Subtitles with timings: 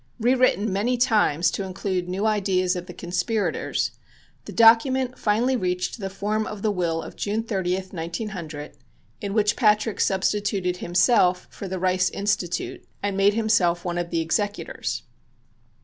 [0.19, 3.91] Rewritten many times to include new ideas of the conspirators,
[4.45, 8.75] the document finally reached the form of the will of June 30, 1900,
[9.21, 14.21] in which Patrick substituted himself for the Rice Institute and made himself one of the
[14.21, 15.03] executors.